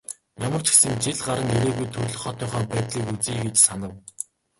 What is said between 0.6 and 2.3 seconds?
ч гэсэн жил гаран ирээгүй төрөлх